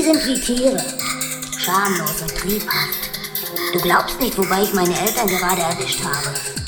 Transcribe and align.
Sie 0.00 0.06
sind 0.06 0.26
wie 0.26 0.40
Tiere. 0.40 0.82
Schamlos 1.58 2.22
und 2.22 2.34
triebhaft. 2.34 3.10
Du 3.74 3.80
glaubst 3.80 4.18
nicht, 4.18 4.38
wobei 4.38 4.62
ich 4.62 4.72
meine 4.72 4.98
Eltern 4.98 5.26
gerade 5.26 5.60
erwischt 5.60 6.02
habe. 6.02 6.59